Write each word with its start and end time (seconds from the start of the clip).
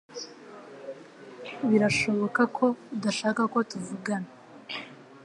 Birashoboka 1.69 2.41
ko 2.57 2.65
udashaka 2.95 3.41
ko 3.53 3.59
tuvugana 3.69 4.29